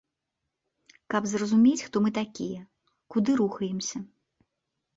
[1.15, 2.59] Каб зразумець, хто мы такія,
[3.17, 3.97] куды рухаемся.